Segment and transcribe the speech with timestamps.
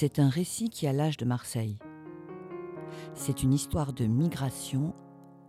[0.00, 1.78] C'est un récit qui a l'âge de Marseille.
[3.12, 4.94] C'est une histoire de migration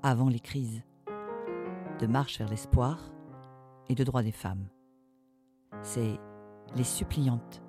[0.04, 0.84] avant les crises,
[2.00, 3.00] de marche vers l'espoir
[3.88, 4.68] et de droit des femmes.
[5.84, 6.20] C'est
[6.76, 7.64] Les Suppliantes,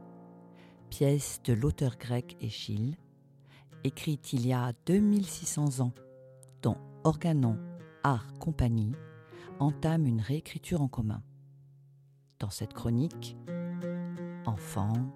[0.90, 2.96] pièce de l'auteur grec Échille,
[3.84, 5.92] écrite il y a 2600 ans,
[6.62, 7.60] dont Organon
[8.02, 8.96] Art Compagnie
[9.60, 11.22] entame une réécriture en commun.
[12.40, 13.36] Dans cette chronique,
[14.46, 15.06] enfants,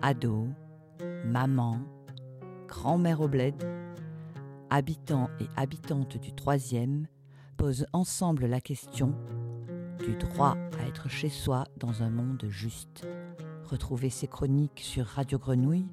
[0.00, 0.48] ados,
[1.26, 1.80] mamans,
[2.68, 3.54] grand-mère au bled,
[4.70, 7.06] habitants et habitantes du troisième
[7.56, 9.14] posent ensemble la question
[9.98, 13.06] du droit à être chez soi dans un monde juste.
[13.64, 15.88] Retrouvez ces chroniques sur Radio Grenouille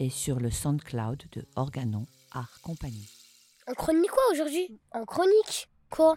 [0.00, 3.08] et sur le SoundCloud de Organon Art Compagnie.
[3.68, 4.80] En chronique quoi aujourd'hui?
[4.92, 6.16] En chronique quoi?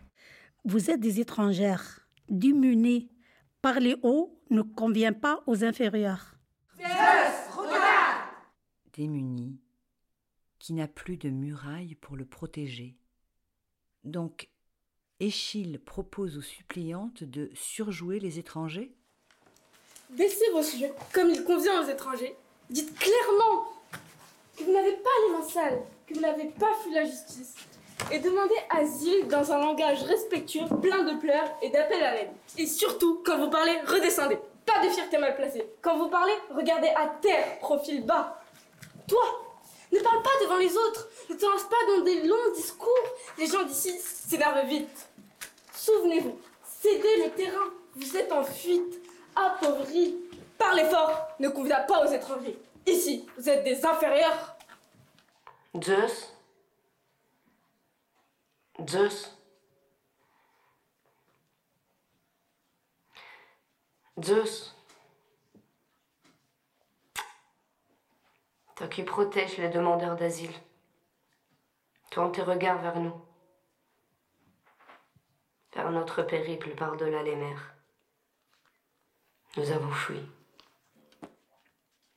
[0.66, 3.10] Vous êtes des étrangères, démunies.
[3.62, 6.37] Parler haut ne convient pas aux inférieurs.
[8.98, 9.60] Démuni,
[10.58, 12.98] qui n'a plus de muraille pour le protéger.
[14.04, 14.50] Donc,
[15.20, 18.96] Échille propose aux suppliantes de surjouer les étrangers?
[20.10, 20.64] Baissez vos
[21.14, 22.36] comme il convient aux étrangers.
[22.72, 23.68] Dites clairement
[24.58, 27.54] que vous n'avez pas les mains sales, que vous n'avez pas fui la justice.
[28.12, 32.32] Et demandez asile dans un langage respectueux, plein de pleurs et d'appels à l'aide.
[32.58, 34.40] Et surtout, quand vous parlez, redescendez.
[34.66, 35.66] Pas de fierté mal placée.
[35.84, 38.42] Quand vous parlez, regardez à terre, profil bas.
[39.08, 39.48] Toi,
[39.92, 41.08] ne parle pas devant les autres.
[41.30, 43.08] Ne te lance pas dans des longs discours.
[43.38, 45.08] Les gens d'ici s'énervent vite.
[45.74, 47.72] Souvenez-vous, cédez le terrain.
[47.96, 49.02] Vous êtes en fuite,
[49.36, 50.16] appauvris.
[50.58, 52.58] Parlez fort ne convient pas aux étrangers.
[52.86, 54.56] Ici, vous êtes des inférieurs.
[55.84, 56.34] Zeus?
[58.88, 59.38] Zeus?
[64.24, 64.77] Zeus?
[68.78, 70.54] Toi qui protèges les demandeurs d'asile,
[72.12, 73.14] tourne tes regards vers nous,
[75.74, 77.74] vers notre périple par-delà les mers.
[79.56, 80.22] Nous avons fui,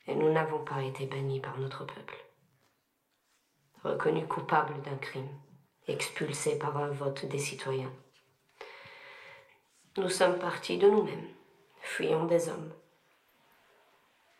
[0.07, 2.27] et nous n'avons pas été bannis par notre peuple,
[3.83, 5.41] reconnus coupables d'un crime,
[5.87, 7.93] expulsés par un vote des citoyens.
[9.97, 11.29] Nous sommes partis de nous-mêmes,
[11.81, 12.71] fuyant des hommes,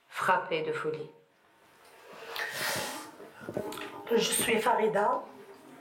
[0.09, 1.11] frappés de folie.
[4.13, 5.23] Je suis Farida.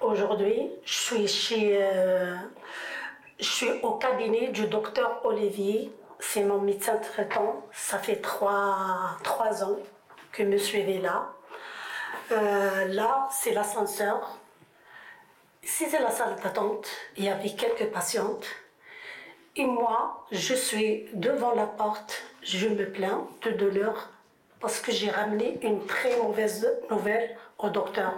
[0.01, 2.35] Aujourd'hui, je suis chez, euh,
[3.39, 5.91] je suis au cabinet du docteur Olivier.
[6.19, 7.65] C'est mon médecin traitant.
[7.71, 9.77] Ça fait trois, trois ans
[10.31, 11.33] que me suivez là.
[12.31, 14.37] Euh, là, c'est l'ascenseur.
[15.63, 16.87] C'est la salle d'attente.
[17.17, 18.45] Il y avait quelques patientes.
[19.55, 22.23] Et moi, je suis devant la porte.
[22.43, 24.09] Je me plains de douleur
[24.59, 28.15] parce que j'ai ramené une très mauvaise nouvelle au docteur.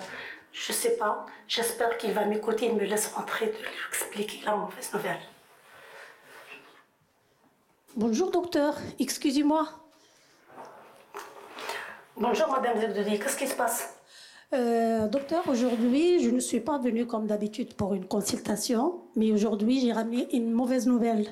[0.54, 4.56] Je sais pas, j'espère qu'il va m'écouter, il me laisse rentrer de lui expliquer la
[4.56, 5.20] mauvaise nouvelle.
[7.96, 9.68] Bonjour docteur, excusez-moi.
[12.18, 13.98] Bonjour Madame Zebdodi, qu'est-ce qui se passe?
[14.54, 19.80] Euh, docteur, aujourd'hui, je ne suis pas venue comme d'habitude pour une consultation, mais aujourd'hui,
[19.80, 21.28] j'ai ramené une mauvaise nouvelle.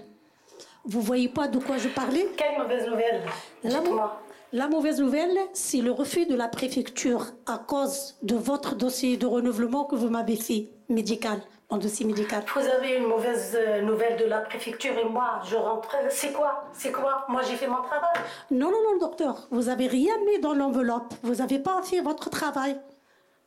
[0.86, 2.28] Vous voyez pas de quoi je parlais?
[2.38, 3.22] Quelle mauvaise nouvelle?
[3.64, 4.22] La, Dites-moi.
[4.52, 9.28] La mauvaise nouvelle, c'est le refus de la préfecture à cause de votre dossier de
[9.28, 11.40] renouvellement que vous m'avez fait, médical,
[11.70, 12.44] en dossier médical.
[12.56, 15.96] Vous avez une mauvaise euh, nouvelle de la préfecture et moi, je rentre.
[16.10, 16.66] C'est quoi?
[16.74, 17.26] C'est quoi?
[17.30, 18.24] Moi, j'ai fait mon travail.
[18.50, 21.14] Non, non, non, docteur, vous avez rien mis dans l'enveloppe.
[21.22, 22.80] Vous n'avez pas fait votre travail.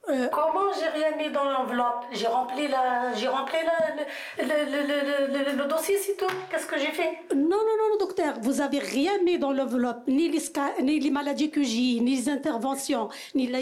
[0.09, 2.07] Euh, Comment j'ai rien mis dans l'enveloppe?
[2.11, 3.95] J'ai rempli la, j'ai rempli la-
[4.43, 6.27] le, le, le, le, le- le dossier, c'est tout.
[6.51, 7.21] Qu'est-ce que j'ai fait?
[7.35, 10.43] Non, non, non, docteur, vous avez rien mis dans l'enveloppe, ni les,
[10.83, 13.61] ni les maladies que j'ai, ni les interventions, ni la,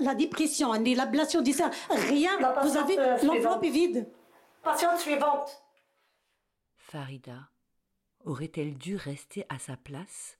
[0.00, 2.30] la dépression, ni l'ablation du sein, rien.
[2.40, 4.08] La Vous avez, euh, l'enveloppe est vide.
[4.62, 5.62] Patiente suivante.
[6.78, 7.50] Farida
[8.24, 10.38] aurait-elle dû rester à sa place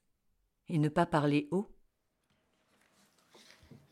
[0.68, 1.68] et ne pas parler haut?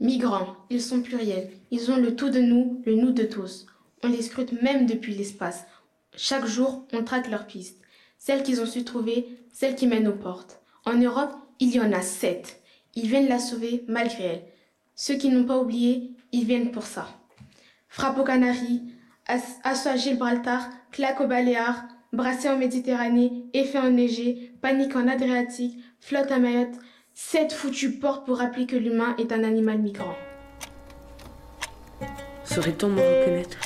[0.01, 1.51] Migrants, ils sont pluriels.
[1.71, 3.67] Ils ont le tout de nous, le nous de tous.
[4.03, 5.65] On les scrute même depuis l'espace.
[6.17, 7.81] Chaque jour, on traque leurs pistes.
[8.19, 10.61] Celles qu'ils ont su trouver, celles qui mènent aux portes.
[10.87, 12.63] En Europe, il y en a sept.
[12.95, 14.43] Ils viennent la sauver malgré elle.
[14.95, 17.09] Ceux qui n'ont pas oublié, ils viennent pour ça.
[17.89, 18.83] Frappe aux Canaries,
[19.27, 25.79] ass- assaut à Gibraltar, claque aux Baléares, brassé en Méditerranée, effet enneigé, panique en Adriatique,
[26.01, 26.79] flotte à Mayotte,
[27.15, 30.15] sept foutues portes pour rappeler que l'humain est un animal migrant.
[32.45, 33.59] Saurait-on me reconnaître?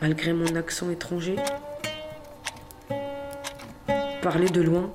[0.00, 1.36] Malgré mon accent étranger?
[4.22, 4.92] Parler de loin?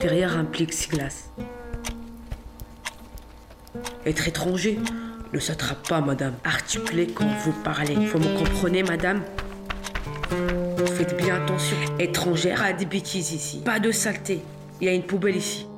[0.00, 1.28] Derrière un plexiglas?
[4.04, 4.80] Être étranger?
[5.32, 6.34] Ne s'attrape pas, madame.
[6.44, 7.94] Articulez quand vous parlez.
[7.94, 9.22] Vous me comprenez, madame?
[10.96, 11.76] Faites bien attention.
[11.98, 13.62] Étrangère a des bêtises ici.
[13.64, 14.42] Pas de saleté.
[14.82, 15.68] Il y a une poubelle ici.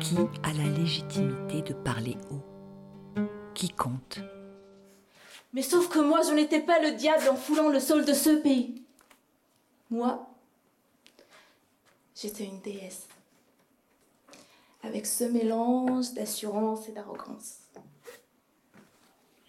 [0.00, 3.20] Qui a la légitimité de parler haut?
[3.52, 4.20] Qui compte?
[5.52, 8.30] Mais sauf que moi, je n'étais pas le diable en foulant le sol de ce
[8.30, 8.82] pays.
[9.90, 10.26] Moi,
[12.16, 13.06] j'étais une déesse.
[14.82, 17.58] Avec ce mélange d'assurance et d'arrogance.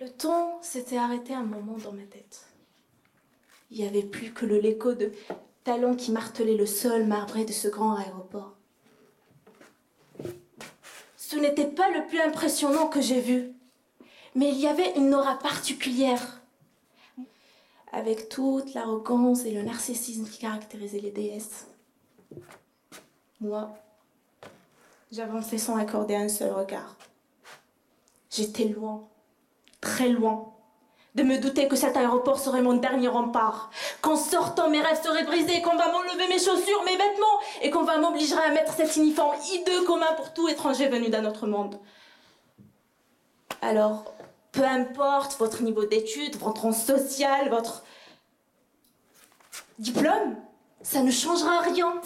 [0.01, 2.47] Le temps s'était arrêté un moment dans ma tête.
[3.71, 5.13] Il n'y avait plus que le l'écho de
[5.63, 8.55] talons qui martelaient le sol marbré de ce grand aéroport.
[11.17, 13.53] Ce n'était pas le plus impressionnant que j'ai vu,
[14.35, 16.41] mais il y avait une aura particulière,
[17.91, 21.67] avec toute l'arrogance et le narcissisme qui caractérisaient les déesses.
[23.41, 23.73] Moi,
[25.11, 26.95] j'avançais sans accorder un seul regard.
[28.29, 29.07] J'étais loin,
[29.81, 30.53] très loin,
[31.15, 33.71] de me douter que cet aéroport serait mon dernier rempart,
[34.01, 37.83] qu'en sortant mes rêves seraient brisés, qu'on va m'enlever mes chaussures, mes vêtements, et qu'on
[37.83, 41.79] va m'obliger à mettre cet uniforme hideux commun pour tout étranger venu d'un autre monde.
[43.61, 44.13] Alors,
[44.51, 47.83] peu importe votre niveau d'études, votre rang social, votre
[49.79, 50.35] diplôme,
[50.81, 52.01] ça ne changera rien.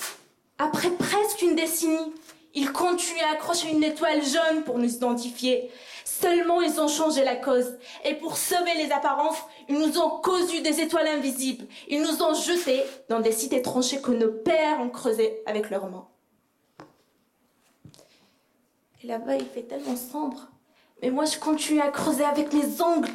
[0.57, 2.13] Après presque une décennie,
[2.53, 5.71] ils continuent à accrocher une étoile jaune pour nous identifier.
[6.05, 7.77] Seulement ils ont changé la cause.
[8.05, 11.65] Et pour sauver les apparences, ils nous ont causu des étoiles invisibles.
[11.87, 15.89] Ils nous ont jetés dans des sites étrangers que nos pères ont creusés avec leurs
[15.89, 16.07] mains.
[19.03, 20.47] Et là-bas, il fait tellement sombre.
[21.01, 23.09] Mais moi, je continue à creuser avec mes ongles.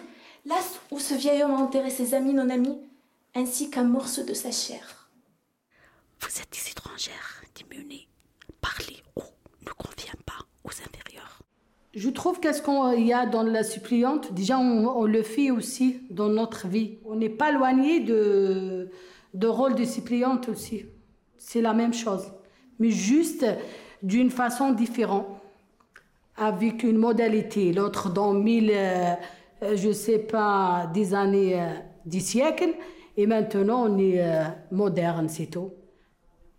[0.45, 0.57] Là
[0.91, 2.79] où ce vieil homme a enterré ses amis non amis,
[3.35, 5.11] ainsi qu'un morceau de sa chair.
[6.21, 7.39] Vous êtes des étrangères.
[7.79, 8.08] Parler haut
[9.67, 11.43] ne convient pas aux inférieurs.
[11.95, 16.29] Je trouve qu'est-ce qu'il y a dans la suppliante, déjà on, le fait aussi dans
[16.29, 16.99] notre vie.
[17.05, 18.91] On n'est pas loigné de,
[19.35, 20.85] de rôle de suppliante aussi.
[21.39, 22.33] C'est la même chose,
[22.79, 23.45] mais juste
[24.03, 25.27] d'une façon différente,
[26.37, 27.73] avec une modalité.
[27.73, 29.15] L'autre dans mille, euh,
[29.75, 31.73] je sais pas, des années, euh,
[32.07, 32.75] des siècles,
[33.17, 35.73] et maintenant on est euh, moderne, c'est tout.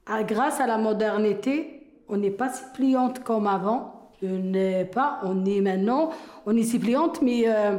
[0.06, 1.79] Ah, grâce à la modernité,
[2.10, 6.12] on n'est pas suppliante comme avant on n'est pas, on est maintenant,
[6.46, 7.78] on est suppliante, mais euh,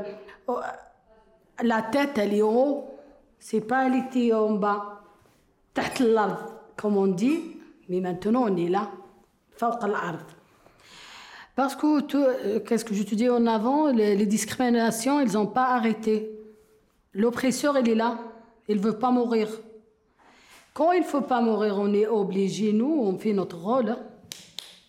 [1.62, 2.86] la tête, elle est en haut.
[3.38, 5.02] C'est pas elle était en bas.
[5.74, 6.02] Tête
[6.76, 7.40] comme on dit,
[7.88, 8.90] mais maintenant on est là.
[11.54, 16.30] Parce que, qu'est-ce que dis en avant, les, discriminations, elles n'ont pas arrêté.
[17.12, 18.18] L'oppresseur, il est là.
[18.68, 19.48] Il ne veut pas mourir.
[20.72, 23.96] Quand il ne faut pas mourir, on est obligé, nous, on fait notre rôle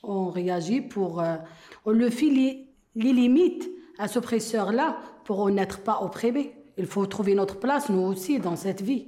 [0.03, 1.21] on réagit pour...
[1.21, 1.38] Euh,
[1.86, 6.56] on le fait les, les limites à ce oppresseur-là pour n'être pas opprimé.
[6.77, 9.07] Il faut trouver notre place, nous aussi, dans cette vie.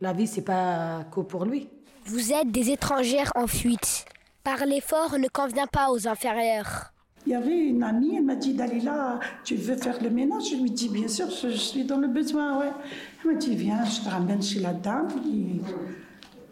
[0.00, 1.68] La vie, c'est pas que pour lui.
[2.04, 4.04] Vous êtes des étrangères en fuite.
[4.44, 6.92] Parler fort ne convient pas aux inférieurs.
[7.26, 10.50] Il y avait une amie, elle m'a dit Dalila, tu veux faire le ménage?
[10.52, 12.70] Je lui dis bien sûr, je, je suis dans le besoin, ouais.
[13.24, 15.08] Elle m'a dit viens, je te ramène chez la dame.
[15.26, 15.60] Et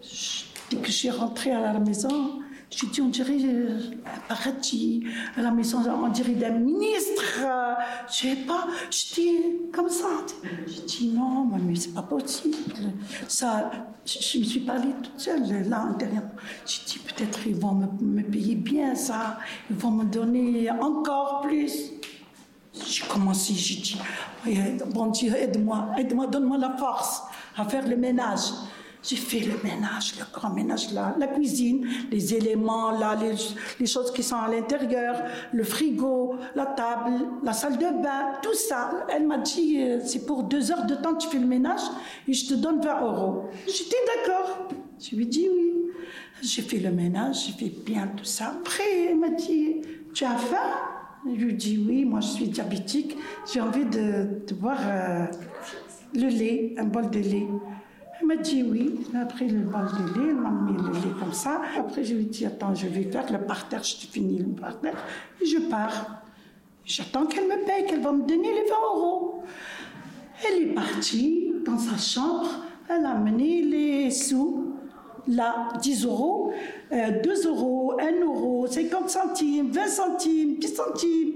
[0.03, 2.41] je, dès que je suis rentrée à la maison,
[2.77, 5.05] je dis, on dirait euh, un paradis,
[5.37, 7.23] à la maison, on dirait d'un ministre.
[7.43, 7.75] Euh,
[8.09, 9.31] je sais pas, je dis
[9.73, 10.09] comme ça.
[10.67, 12.57] Je dis non, mais c'est pas possible.
[13.29, 13.71] Ça,
[14.05, 16.31] je, me suis parlé toute seule là intérieurement.
[16.67, 19.39] Je dis peut-être ils vont me, me, payer bien ça,
[19.71, 21.93] ils vont me donner encore plus.
[22.87, 23.99] J'ai commencé, j'ai dit,
[24.93, 27.23] bon Dieu, aide-moi, aide-moi, donne-moi la force
[27.57, 28.51] à faire le ménage.
[29.07, 33.17] J'ai fait le ménage, le grand ménage là, la cuisine, les éléments là,
[33.79, 38.55] les, choses qui sont à l'intérieur, le frigo, la table, la salle de bain, tout
[38.55, 39.07] ça.
[39.11, 41.83] Elle m'a dit, euh, c'est pour deux heures de temps que tu fais le ménage
[42.27, 43.45] et je te donne 20 euros.
[43.67, 43.85] Dit
[44.25, 44.69] d'accord.
[44.99, 45.73] Je lui ai dit oui.
[46.43, 48.55] J'ai fait le ménage, j'ai fait bien tout ça.
[48.59, 49.83] Après, elle m'a dit,
[50.15, 50.57] tu as faim?
[51.27, 53.17] Je lui ai dit oui, moi je suis diabétique,
[53.51, 55.27] j'ai envie de, de boire euh,
[56.15, 57.47] le lait, un bol de lait.
[58.25, 59.01] Elle m'a dit oui.
[59.13, 61.61] Elle a pris le bol de lait, elle m'a mis le lait comme ça.
[61.79, 64.47] Après, je lui ai dit attends, je vais faire le parterre, je te finis le
[64.47, 64.97] parterre.
[65.43, 66.23] Et je pars.
[66.87, 69.43] J'attends qu'elle me paye, qu'elle va me donner les 20 euros.
[70.43, 72.49] Elle est partie dans sa chambre,
[72.89, 74.73] elle a amené les sous.
[75.27, 76.53] Là, 10 euros,
[76.93, 81.33] euh, 2 euros, 1 euro, 50 centimes, 20 centimes, 10 centimes.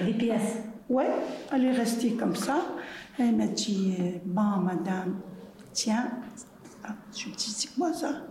[0.00, 1.10] Les pièces Ouais,
[1.52, 2.62] elle est restée comme ça.
[3.18, 5.16] Elle m'a dit, bon, madame,
[5.78, 6.10] tiens,
[7.16, 8.22] je me dis, c'est quoi ça?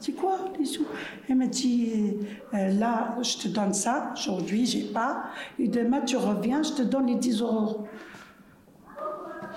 [0.00, 0.86] C'est quoi les sous?
[1.28, 2.16] Elle m'a dit
[2.54, 5.24] euh, là, je te donne ça, aujourd'hui, j'ai pas.
[5.58, 7.86] Et demain, tu reviens, je te donne les 10 euros.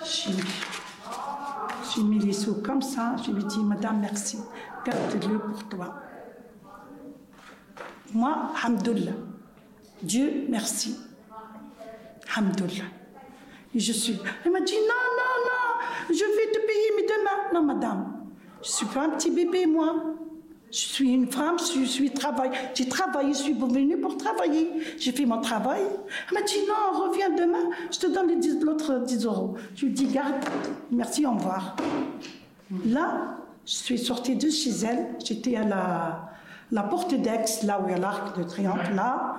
[0.04, 0.34] J'ai
[2.04, 3.16] mis les sous comme ça.
[3.26, 4.38] Je lui ai dit, Madame, merci.
[4.86, 5.96] Garde-le pour toi.
[8.14, 9.14] Moi, Hamdullah.
[10.04, 11.00] Dieu, merci.
[12.36, 12.90] Hamdullah.
[13.74, 14.20] Et je suis.
[14.44, 15.15] Elle m'a dit, non,
[16.10, 17.54] je vais te payer, mais demain.
[17.54, 18.14] Non, madame,
[18.62, 19.96] je suis pas un petit bébé, moi.
[20.72, 22.52] Je suis une femme, je suis travail.
[22.74, 24.70] J'ai travaillé, je suis venue pour travailler.
[24.98, 25.84] J'ai fait mon travail.
[26.28, 28.32] Elle m'a dit non, reviens demain, je te donne
[28.62, 29.56] l'autre 10 euros.
[29.76, 30.34] Je lui dis garde,
[30.92, 31.78] merci, au revoir.
[32.86, 35.16] Là, je suis sortie de chez elle.
[35.24, 36.30] J'étais à la,
[36.72, 39.38] la porte d'Aix, là où il y a l'arc de triomphe, là.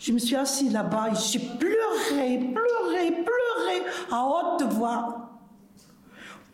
[0.00, 5.21] Je me suis assise là-bas et j'ai pleuré, pleuré, pleuré à haute voix.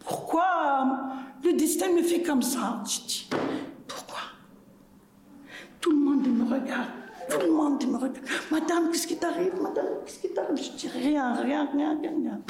[0.08, 1.12] Pourquoi
[1.44, 2.82] le destin me fait comme ça?
[2.84, 3.30] Je dis,
[3.86, 4.20] pourquoi?
[5.80, 6.88] Tout le monde me regarde.
[7.30, 8.26] Tout le monde me regarde.
[8.50, 10.56] Madame, qu'est-ce qui t'arrive Madame, qu'est-ce qui t'arrive?
[10.56, 12.40] Je dis rien, rien, rien, rien.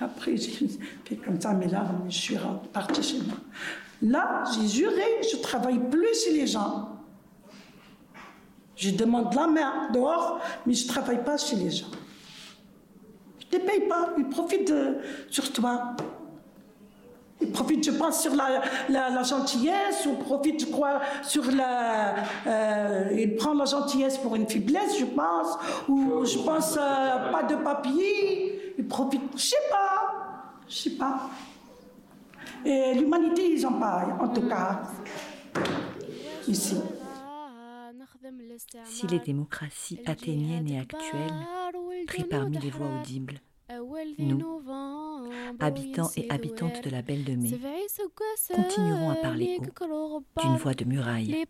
[0.00, 0.68] Après, j'ai
[1.04, 2.38] fait comme ça mes larmes, je suis
[2.72, 3.36] partie chez moi.
[4.02, 6.90] Là, j'ai juré, je ne travaille plus chez les gens.
[8.76, 11.90] Je demande la main dehors, mais je ne travaille pas chez les gens.
[13.54, 14.74] Ne te paye pas, ils profitent
[15.30, 15.94] sur toi.
[17.40, 22.14] Ils profitent, je pense, sur la, gentillesse, ou profitent, je crois, sur la.
[22.46, 25.56] Euh, ils prennent la gentillesse pour une faiblesse, je pense,
[25.88, 28.74] ou je pense, euh, pas de papier.
[28.76, 31.20] Ils profitent, je sais pas, je sais pas.
[32.64, 34.82] Et l'humanité, ils en parlent, en tout cas,
[36.48, 36.76] ici.
[38.84, 41.46] Si les démocraties athéniennes et actuelles
[42.06, 43.40] prient parmi les voix audibles,
[44.18, 44.62] nous,
[45.60, 47.58] habitants et habitantes de la Belle de Mai,
[48.54, 51.26] continuerons à parler haut d'une voix de muraille.
[51.26, 51.46] les